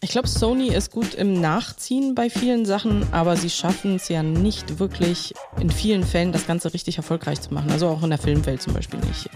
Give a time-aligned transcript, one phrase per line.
[0.00, 4.22] Ich glaube, Sony ist gut im Nachziehen bei vielen Sachen, aber sie schaffen es ja
[4.22, 7.72] nicht wirklich in vielen Fällen das Ganze richtig erfolgreich zu machen.
[7.72, 9.28] Also auch in der Filmwelt zum Beispiel nicht.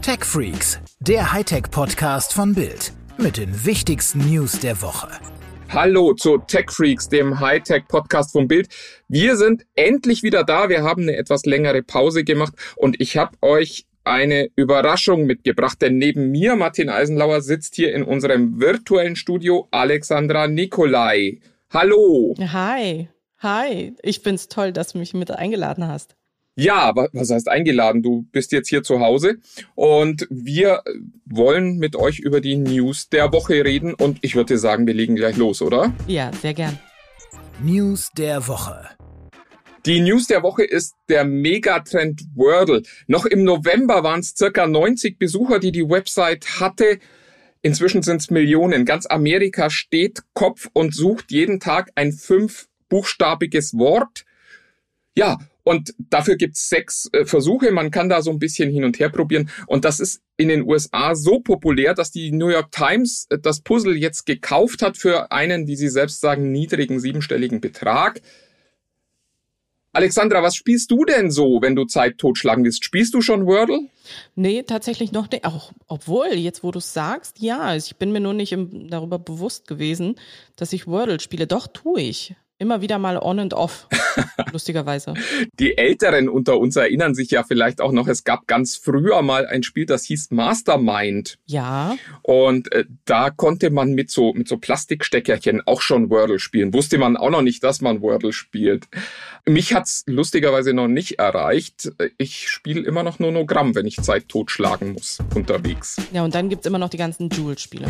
[0.00, 5.08] Tech Freaks, der Hightech-Podcast von Bild mit den wichtigsten News der Woche.
[5.68, 8.68] Hallo zu Tech Freaks, dem Hightech-Podcast von Bild.
[9.08, 10.70] Wir sind endlich wieder da.
[10.70, 15.98] Wir haben eine etwas längere Pause gemacht und ich habe euch eine Überraschung mitgebracht, denn
[15.98, 21.40] neben mir, Martin Eisenlauer, sitzt hier in unserem virtuellen Studio Alexandra Nikolai.
[21.70, 22.34] Hallo.
[22.38, 23.08] Hi.
[23.38, 23.94] Hi.
[24.02, 26.16] Ich find's toll, dass du mich mit eingeladen hast.
[26.58, 28.02] Ja, was heißt eingeladen?
[28.02, 29.36] Du bist jetzt hier zu Hause
[29.74, 30.82] und wir
[31.26, 35.16] wollen mit euch über die News der Woche reden und ich würde sagen, wir legen
[35.16, 35.92] gleich los, oder?
[36.06, 36.78] Ja, sehr gern.
[37.62, 38.88] News der Woche.
[39.86, 42.82] Die News der Woche ist der Megatrend Wordle.
[43.06, 46.98] Noch im November waren es circa 90 Besucher, die die Website hatte.
[47.62, 48.84] Inzwischen sind es Millionen.
[48.84, 54.24] Ganz Amerika steht Kopf und sucht jeden Tag ein fünfbuchstabiges Wort.
[55.14, 57.70] Ja, und dafür gibt's sechs äh, Versuche.
[57.70, 59.50] Man kann da so ein bisschen hin und her probieren.
[59.68, 63.60] Und das ist in den USA so populär, dass die New York Times äh, das
[63.60, 68.20] Puzzle jetzt gekauft hat für einen, wie sie selbst sagen, niedrigen siebenstelligen Betrag.
[69.96, 72.84] Alexandra, was spielst du denn so, wenn du Zeit totschlagen willst?
[72.84, 73.80] Spielst du schon Wordle?
[74.34, 75.46] Nee, tatsächlich noch nicht.
[75.46, 79.18] Auch, obwohl, jetzt wo du es sagst, ja, ich bin mir nur nicht im, darüber
[79.18, 80.16] bewusst gewesen,
[80.54, 81.46] dass ich Wordle spiele.
[81.46, 82.34] Doch, tue ich.
[82.58, 83.86] Immer wieder mal on and off,
[84.52, 85.12] lustigerweise.
[85.58, 89.46] Die Älteren unter uns erinnern sich ja vielleicht auch noch, es gab ganz früher mal
[89.46, 91.38] ein Spiel, das hieß Mastermind.
[91.44, 91.96] Ja.
[92.22, 96.72] Und äh, da konnte man mit so, mit so Plastiksteckerchen auch schon Wordle spielen.
[96.72, 98.88] Wusste man auch noch nicht, dass man Wordle spielt.
[99.44, 101.92] Mich hat's lustigerweise noch nicht erreicht.
[102.16, 105.98] Ich spiele immer noch Nonogramm, wenn ich Zeit totschlagen muss unterwegs.
[106.10, 107.88] Ja, und dann gibt's immer noch die ganzen Joule-Spiele.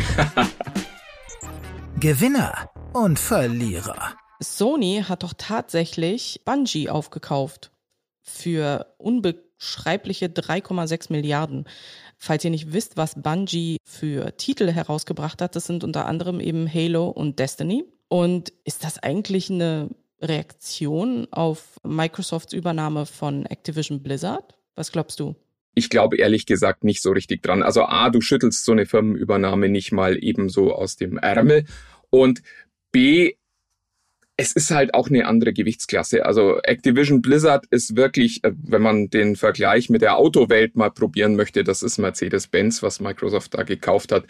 [2.01, 4.17] Gewinner und Verlierer.
[4.39, 7.71] Sony hat doch tatsächlich Bungie aufgekauft
[8.21, 11.65] für unbeschreibliche 3,6 Milliarden.
[12.17, 16.71] Falls ihr nicht wisst, was Bungie für Titel herausgebracht hat, das sind unter anderem eben
[16.71, 17.85] Halo und Destiny.
[18.09, 19.89] Und ist das eigentlich eine
[20.21, 24.57] Reaktion auf Microsofts Übernahme von Activision Blizzard?
[24.75, 25.35] Was glaubst du?
[25.75, 27.61] Ich glaube ehrlich gesagt nicht so richtig dran.
[27.61, 31.65] Also A, du schüttelst so eine Firmenübernahme nicht mal ebenso aus dem Ärmel.
[32.09, 32.41] Und
[32.91, 33.35] B,
[34.39, 36.23] es ist halt auch eine andere Gewichtsklasse.
[36.25, 41.35] Also Activision Blizzard ist wirklich, äh, wenn man den Vergleich mit der Autowelt mal probieren
[41.35, 44.25] möchte, das ist Mercedes-Benz, was Microsoft da gekauft hat.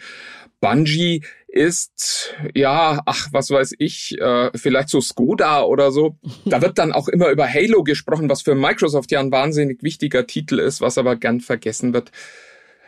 [0.60, 6.16] Bungie ist, ja, ach, was weiß ich, äh, vielleicht so Skoda oder so.
[6.46, 10.26] Da wird dann auch immer über Halo gesprochen, was für Microsoft ja ein wahnsinnig wichtiger
[10.26, 12.12] Titel ist, was aber gern vergessen wird.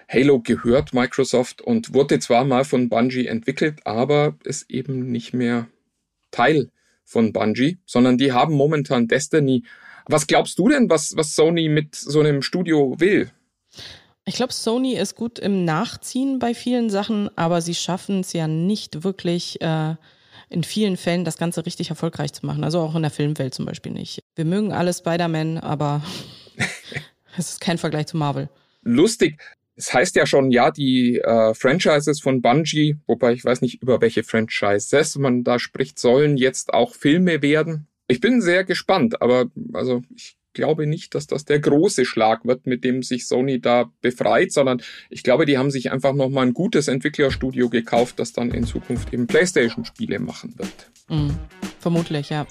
[0.08, 5.68] Halo gehört Microsoft und wurde zwar mal von Bungie entwickelt, aber ist eben nicht mehr
[6.30, 6.70] Teil
[7.10, 9.64] von Bungie, sondern die haben momentan Destiny.
[10.06, 13.30] Was glaubst du denn, was, was Sony mit so einem Studio will?
[14.24, 18.46] Ich glaube, Sony ist gut im Nachziehen bei vielen Sachen, aber sie schaffen es ja
[18.46, 19.96] nicht wirklich äh,
[20.48, 22.62] in vielen Fällen das Ganze richtig erfolgreich zu machen.
[22.62, 24.22] Also auch in der Filmwelt zum Beispiel nicht.
[24.36, 26.02] Wir mögen alle Spider-Man, aber
[27.36, 28.48] es ist kein Vergleich zu Marvel.
[28.82, 29.40] Lustig.
[29.80, 34.02] Es heißt ja schon, ja, die äh, Franchises von Bungie, wobei ich weiß nicht, über
[34.02, 37.86] welche Franchises man da spricht, sollen jetzt auch Filme werden.
[38.06, 42.66] Ich bin sehr gespannt, aber also ich glaube nicht, dass das der große Schlag wird,
[42.66, 46.52] mit dem sich Sony da befreit, sondern ich glaube, die haben sich einfach nochmal ein
[46.52, 50.90] gutes Entwicklerstudio gekauft, das dann in Zukunft eben PlayStation-Spiele machen wird.
[51.08, 51.38] Mhm.
[51.78, 52.46] Vermutlich, ja.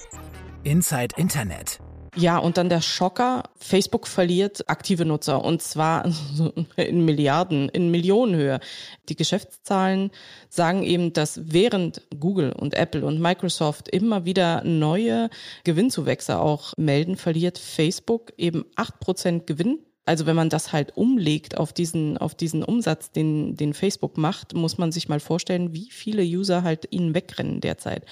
[0.64, 1.78] Inside Internet.
[2.16, 6.10] Ja, und dann der Schocker, Facebook verliert aktive Nutzer und zwar
[6.76, 8.60] in Milliarden, in Millionenhöhe.
[9.08, 10.10] Die Geschäftszahlen
[10.48, 15.30] sagen eben, dass während Google und Apple und Microsoft immer wieder neue
[15.64, 21.56] Gewinnzuwächse auch melden, verliert Facebook eben acht Prozent Gewinn also wenn man das halt umlegt
[21.56, 25.90] auf diesen, auf diesen Umsatz, den, den Facebook macht, muss man sich mal vorstellen, wie
[25.90, 28.04] viele User halt ihnen wegrennen derzeit.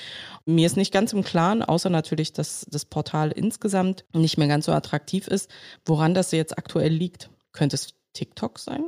[0.45, 4.67] Mir ist nicht ganz im Klaren, außer natürlich, dass das Portal insgesamt nicht mehr ganz
[4.67, 5.51] so attraktiv ist,
[5.85, 7.31] woran das jetzt aktuell liegt.
[7.53, 8.85] Könnte es TikTok sein?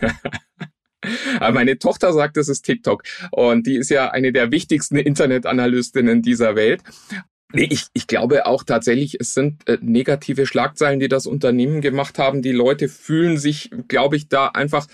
[1.40, 6.54] Meine Tochter sagt, es ist TikTok und die ist ja eine der wichtigsten Internetanalystinnen dieser
[6.54, 6.82] Welt.
[7.52, 12.18] Nee, ich, ich glaube auch tatsächlich, es sind äh, negative Schlagzeilen, die das Unternehmen gemacht
[12.18, 12.42] haben.
[12.42, 14.86] Die Leute fühlen sich, glaube ich, da einfach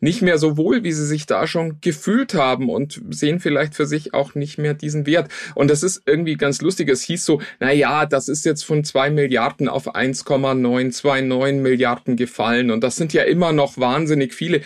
[0.00, 3.86] nicht mehr so wohl, wie sie sich da schon gefühlt haben und sehen vielleicht für
[3.86, 5.30] sich auch nicht mehr diesen Wert.
[5.54, 6.88] Und das ist irgendwie ganz lustig.
[6.88, 12.70] Es hieß so, na ja, das ist jetzt von zwei Milliarden auf 1,929 Milliarden gefallen
[12.70, 14.62] und das sind ja immer noch wahnsinnig viele.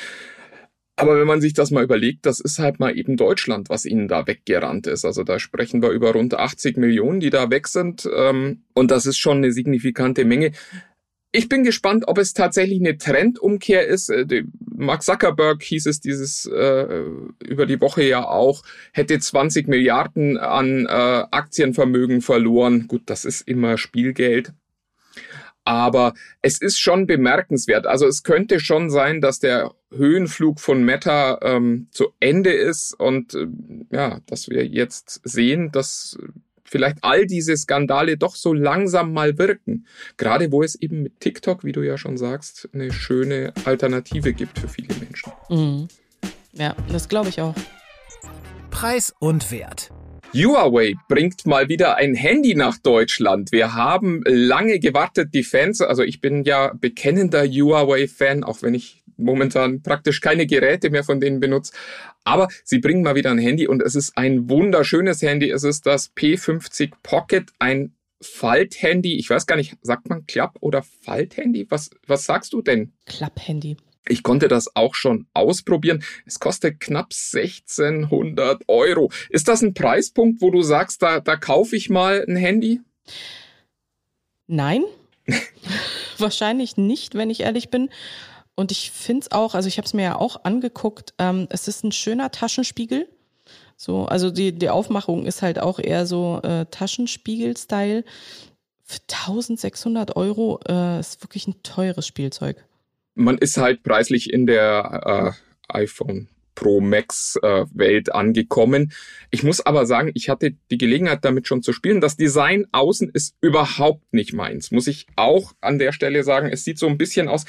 [0.96, 4.06] Aber wenn man sich das mal überlegt, das ist halt mal eben Deutschland, was ihnen
[4.06, 5.05] da weggerannt ist.
[5.05, 8.08] Also da sprechen wir über rund 80 Millionen, die da weg sind.
[8.14, 10.52] Ähm, und das ist schon eine signifikante Menge.
[11.32, 14.08] Ich bin gespannt, ob es tatsächlich eine Trendumkehr ist.
[14.08, 14.44] Äh,
[14.76, 17.02] Mark Zuckerberg hieß es dieses äh,
[17.44, 18.62] über die Woche ja auch,
[18.93, 22.87] hätte 20 Milliarden an äh, Aktienvermögen verloren.
[22.87, 24.52] Gut, das ist immer Spielgeld.
[25.64, 27.87] Aber es ist schon bemerkenswert.
[27.87, 33.34] Also es könnte schon sein, dass der Höhenflug von Meta ähm, zu Ende ist und
[33.34, 33.46] äh,
[33.90, 36.19] ja, dass wir jetzt sehen, dass
[36.64, 39.87] vielleicht all diese Skandale doch so langsam mal wirken.
[40.16, 44.58] Gerade wo es eben mit TikTok, wie du ja schon sagst, eine schöne Alternative gibt
[44.58, 45.32] für viele Menschen.
[45.49, 45.88] Mhm.
[46.52, 47.55] Ja, das glaube ich auch.
[48.70, 49.90] Preis und Wert.
[50.34, 53.52] Huawei bringt mal wieder ein Handy nach Deutschland.
[53.52, 59.04] Wir haben lange gewartet, die Fans, also ich bin ja bekennender Huawei-Fan, auch wenn ich
[59.16, 61.72] momentan praktisch keine Geräte mehr von denen benutze.
[62.25, 65.50] Aber sie bringen mal wieder ein Handy und es ist ein wunderschönes Handy.
[65.50, 69.16] Es ist das P50 Pocket, ein Falthandy.
[69.16, 71.66] Ich weiß gar nicht, sagt man Klapp- oder Falthandy?
[71.69, 72.92] Was, was sagst du denn?
[73.06, 73.76] Klapphandy.
[74.09, 76.03] Ich konnte das auch schon ausprobieren.
[76.27, 79.11] Es kostet knapp 1600 Euro.
[79.31, 82.81] Ist das ein Preispunkt, wo du sagst, da, da kaufe ich mal ein Handy?
[84.47, 84.85] Nein.
[86.19, 87.89] Wahrscheinlich nicht, wenn ich ehrlich bin.
[88.55, 91.67] Und ich finde es auch, also ich habe es mir ja auch angeguckt, ähm, es
[91.67, 93.09] ist ein schöner Taschenspiegel.
[93.77, 98.05] So, also die, die Aufmachung ist halt auch eher so äh, Taschenspiegel-Style.
[98.85, 102.65] Für 1600 Euro äh, ist wirklich ein teures Spielzeug.
[103.14, 105.34] Man ist halt preislich in der
[105.69, 108.93] äh, iPhone Pro Max äh, Welt angekommen.
[109.31, 112.00] Ich muss aber sagen, ich hatte die Gelegenheit damit schon zu spielen.
[112.00, 116.49] Das Design außen ist überhaupt nicht meins, muss ich auch an der Stelle sagen.
[116.49, 117.44] Es sieht so ein bisschen aus,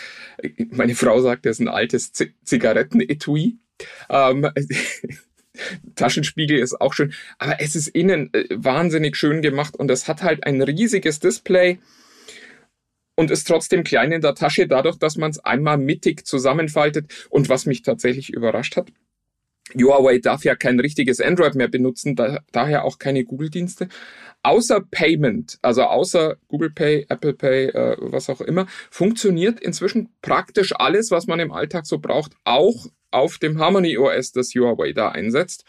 [0.71, 3.57] meine Frau sagt, es ist ein altes Z Zigarettenetui.
[4.09, 4.49] Ähm,
[5.95, 10.23] Taschenspiegel ist auch schön, aber es ist innen äh, wahnsinnig schön gemacht und es hat
[10.23, 11.79] halt ein riesiges Display
[13.15, 17.27] und ist trotzdem klein in der Tasche, dadurch, dass man es einmal mittig zusammenfaltet.
[17.29, 18.91] Und was mich tatsächlich überrascht hat,
[19.73, 23.89] Huawei darf ja kein richtiges Android mehr benutzen, da, daher auch keine Google-Dienste.
[24.43, 30.73] Außer Payment, also außer Google Pay, Apple Pay, äh, was auch immer, funktioniert inzwischen praktisch
[30.75, 35.09] alles, was man im Alltag so braucht, auch auf dem Harmony OS, das Huawei da
[35.09, 35.65] einsetzt.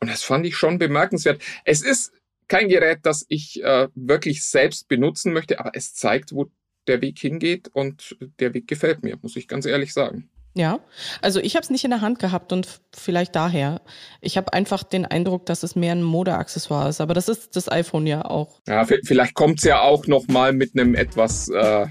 [0.00, 1.42] Und das fand ich schon bemerkenswert.
[1.64, 2.12] Es ist
[2.46, 6.50] kein Gerät, das ich äh, wirklich selbst benutzen möchte, aber es zeigt, wo
[6.86, 10.28] der Weg hingeht und der Weg gefällt mir, muss ich ganz ehrlich sagen.
[10.54, 10.80] Ja,
[11.22, 13.80] also ich habe es nicht in der Hand gehabt und vielleicht daher.
[14.20, 17.70] Ich habe einfach den Eindruck, dass es mehr ein Modeaccessoire ist, aber das ist das
[17.70, 18.60] iPhone ja auch.
[18.66, 21.86] Ja, vielleicht kommt es ja auch noch mal mit einem etwas äh,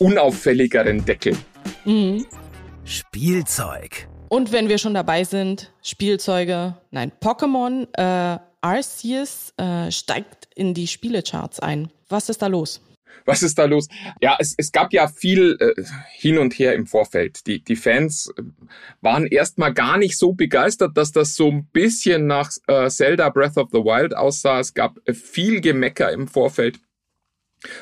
[0.00, 1.36] unauffälligeren Deckel.
[1.84, 2.26] Mhm.
[2.84, 4.08] Spielzeug.
[4.28, 10.88] Und wenn wir schon dabei sind, Spielzeuge, nein, Pokémon äh, Arceus äh, steigt in die
[10.88, 11.92] Spielecharts ein.
[12.08, 12.80] Was ist da los?
[13.24, 13.88] was ist da los?
[14.20, 15.82] Ja, es, es gab ja viel äh,
[16.12, 17.46] hin und her im Vorfeld.
[17.46, 18.42] Die, die Fans äh,
[19.00, 23.56] waren erstmal gar nicht so begeistert, dass das so ein bisschen nach äh, Zelda Breath
[23.56, 24.60] of the Wild aussah.
[24.60, 26.80] Es gab äh, viel Gemecker im Vorfeld.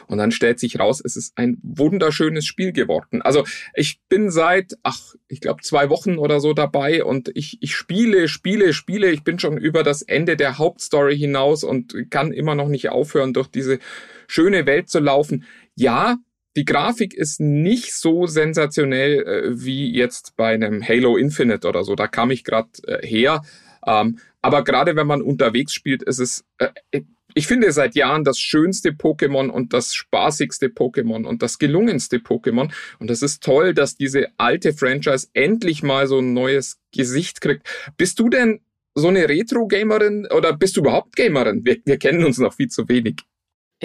[0.06, 3.22] Und dann stellt sich raus, es ist ein wunderschönes Spiel geworden.
[3.22, 3.44] Also
[3.74, 8.28] ich bin seit, ach, ich glaube zwei Wochen oder so dabei und ich, ich spiele,
[8.28, 9.10] spiele, spiele.
[9.10, 13.32] Ich bin schon über das Ende der Hauptstory hinaus und kann immer noch nicht aufhören,
[13.32, 13.78] durch diese
[14.26, 15.44] schöne Welt zu laufen.
[15.74, 16.16] Ja,
[16.56, 21.96] die Grafik ist nicht so sensationell äh, wie jetzt bei einem Halo Infinite oder so.
[21.96, 23.42] Da kam ich gerade äh, her.
[23.86, 27.02] Ähm, aber gerade wenn man unterwegs spielt, ist es äh,
[27.34, 32.72] ich finde seit Jahren das schönste Pokémon und das spaßigste Pokémon und das gelungenste Pokémon.
[32.98, 37.68] Und es ist toll, dass diese alte Franchise endlich mal so ein neues Gesicht kriegt.
[37.96, 38.60] Bist du denn
[38.94, 41.64] so eine Retro-Gamerin oder bist du überhaupt Gamerin?
[41.64, 43.16] Wir, wir kennen uns noch viel zu wenig.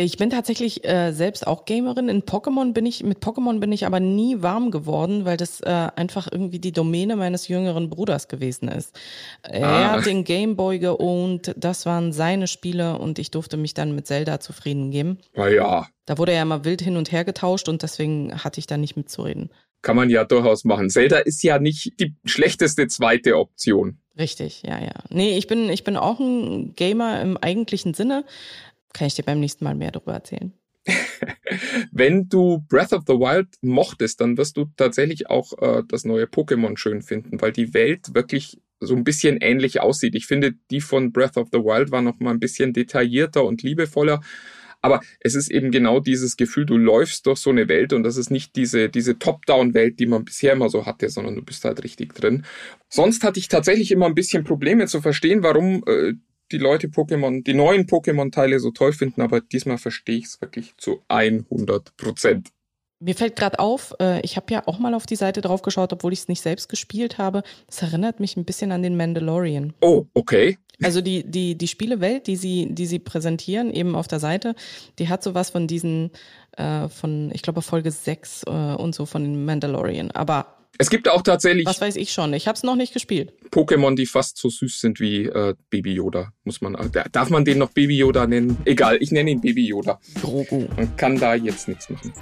[0.01, 2.08] Ich bin tatsächlich äh, selbst auch Gamerin.
[2.08, 5.89] In Pokémon bin ich, mit Pokémon bin ich aber nie warm geworden, weil das äh,
[5.94, 8.98] einfach irgendwie die Domäne meines jüngeren Bruders gewesen ist.
[9.44, 9.91] Er ah.
[9.91, 14.39] hat den Gameboy geohnt, das waren seine Spiele und ich durfte mich dann mit Zelda
[14.39, 15.18] zufrieden geben.
[15.36, 15.88] Na ja.
[16.06, 18.77] Da wurde er ja mal wild hin und her getauscht und deswegen hatte ich da
[18.77, 19.50] nicht mitzureden.
[19.82, 20.89] Kann man ja durchaus machen.
[20.89, 23.98] Zelda ist ja nicht die schlechteste zweite Option.
[24.18, 24.91] Richtig, ja, ja.
[25.10, 28.25] Nee, ich bin, ich bin auch ein Gamer im eigentlichen Sinne.
[28.93, 30.53] Kann ich dir beim nächsten Mal mehr darüber erzählen.
[31.91, 36.25] Wenn du Breath of the Wild mochtest, dann wirst du tatsächlich auch äh, das neue
[36.25, 40.15] Pokémon schön finden, weil die Welt wirklich so ein bisschen ähnlich aussieht.
[40.15, 43.62] Ich finde, die von Breath of the Wild war noch mal ein bisschen detaillierter und
[43.62, 44.22] liebevoller.
[44.81, 48.15] Aber es ist eben genau dieses Gefühl, du läufst durch so eine Welt und das
[48.15, 51.84] ist nicht diese, diese Top-Down-Welt, die man bisher immer so hatte, sondern du bist halt
[51.84, 52.46] richtig drin.
[52.88, 56.13] Sonst hatte ich tatsächlich immer ein bisschen Probleme zu verstehen, warum äh,
[56.51, 60.75] die Leute Pokémon, die neuen Pokémon-Teile so toll finden, aber diesmal verstehe ich es wirklich
[60.77, 62.50] zu 100 Prozent.
[63.01, 65.94] Mir fällt gerade auf, äh, ich habe ja auch mal auf die Seite drauf geschaut,
[65.94, 67.44] obwohl ich es nicht selbst gespielt habe.
[67.68, 69.74] Das erinnert mich ein bisschen an den Mandalorian.
[69.79, 70.58] Oh, okay.
[70.84, 74.53] Also die, die, die Spielewelt, die sie, die sie präsentieren, eben auf der Seite,
[74.98, 76.12] die hat sowas von diesen,
[76.58, 80.12] äh, von, ich glaube, Folge 6 äh, und so von den Mandalorian.
[80.12, 81.65] Aber es gibt auch tatsächlich.
[81.65, 82.33] Was weiß ich schon.
[82.33, 83.33] Ich habe es noch nicht gespielt.
[83.51, 86.74] Pokémon, die fast so süß sind wie äh, Baby Yoda, muss man.
[86.75, 88.57] Äh, darf man den noch Baby Yoda nennen?
[88.63, 90.00] Egal, ich nenne ihn Baby Yoda.
[90.21, 90.69] Grogu.
[90.77, 92.13] Man kann da jetzt nichts machen.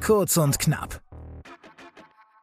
[0.00, 1.02] Kurz und knapp.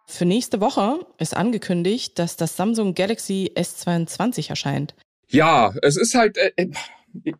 [0.05, 4.93] Für nächste Woche ist angekündigt, dass das Samsung Galaxy S22 erscheint.
[5.29, 6.38] Ja, es ist halt.
[6.38, 6.67] Äh, äh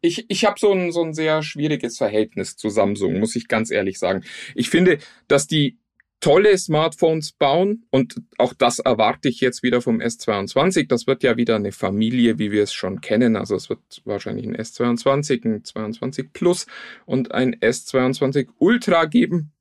[0.01, 3.70] ich, ich habe so ein, so ein sehr schwieriges Verhältnis zu Samsung, muss ich ganz
[3.70, 4.24] ehrlich sagen.
[4.55, 5.77] Ich finde, dass die
[6.19, 10.88] tolle Smartphones bauen und auch das erwarte ich jetzt wieder vom S22.
[10.88, 13.36] Das wird ja wieder eine Familie, wie wir es schon kennen.
[13.36, 16.65] Also es wird wahrscheinlich ein S22, ein 22 Plus
[17.05, 19.51] und ein S22 Ultra geben.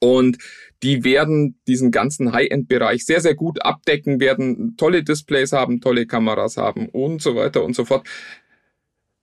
[0.00, 0.38] Und
[0.82, 6.56] die werden diesen ganzen High-End-Bereich sehr, sehr gut abdecken, werden tolle Displays haben, tolle Kameras
[6.56, 8.06] haben und so weiter und so fort.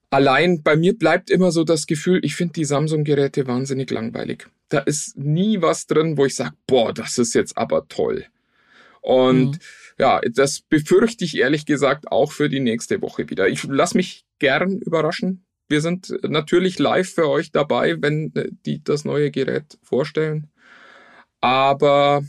[0.09, 4.47] Allein bei mir bleibt immer so das Gefühl, ich finde die Samsung-Geräte wahnsinnig langweilig.
[4.69, 8.25] Da ist nie was drin, wo ich sage, boah, das ist jetzt aber toll.
[9.01, 9.59] Und mhm.
[9.99, 13.47] ja, das befürchte ich ehrlich gesagt auch für die nächste Woche wieder.
[13.47, 15.45] Ich lasse mich gern überraschen.
[15.67, 20.49] Wir sind natürlich live für euch dabei, wenn äh, die das neue Gerät vorstellen.
[21.41, 22.23] Aber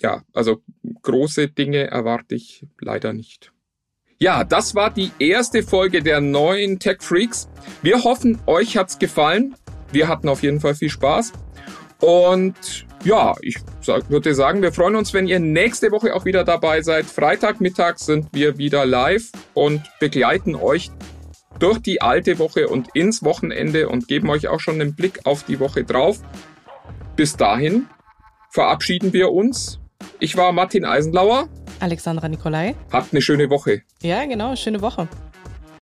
[0.00, 0.62] ja, also
[1.02, 3.52] große Dinge erwarte ich leider nicht.
[4.18, 7.48] Ja, das war die erste Folge der neuen Tech Freaks.
[7.82, 9.54] Wir hoffen, euch hat's gefallen.
[9.92, 11.32] Wir hatten auf jeden Fall viel Spaß.
[12.00, 13.56] Und ja, ich
[14.08, 17.06] würde sagen, wir freuen uns, wenn ihr nächste Woche auch wieder dabei seid.
[17.06, 20.90] Freitagmittag sind wir wieder live und begleiten euch
[21.58, 25.44] durch die alte Woche und ins Wochenende und geben euch auch schon einen Blick auf
[25.44, 26.20] die Woche drauf.
[27.16, 27.86] Bis dahin
[28.50, 29.78] verabschieden wir uns.
[30.18, 31.48] Ich war Martin Eisenlauer.
[31.80, 32.74] Alexandra Nikolai.
[32.92, 33.82] Habt eine schöne Woche.
[34.02, 35.08] Ja, genau, schöne Woche.